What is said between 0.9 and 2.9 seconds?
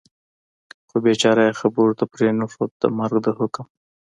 بېچاره یې خبرو ته پرېنښود، د